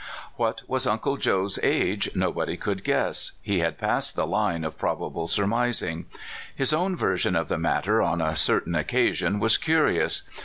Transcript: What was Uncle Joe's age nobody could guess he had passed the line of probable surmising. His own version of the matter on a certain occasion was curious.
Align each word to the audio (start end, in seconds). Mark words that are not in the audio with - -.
What 0.35 0.63
was 0.67 0.87
Uncle 0.87 1.15
Joe's 1.17 1.59
age 1.61 2.09
nobody 2.15 2.57
could 2.57 2.83
guess 2.83 3.33
he 3.43 3.59
had 3.59 3.77
passed 3.77 4.15
the 4.15 4.25
line 4.25 4.63
of 4.63 4.75
probable 4.79 5.27
surmising. 5.27 6.07
His 6.55 6.73
own 6.73 6.95
version 6.95 7.35
of 7.35 7.49
the 7.49 7.59
matter 7.59 8.01
on 8.01 8.19
a 8.19 8.35
certain 8.35 8.73
occasion 8.73 9.39
was 9.39 9.59
curious. 9.59 10.23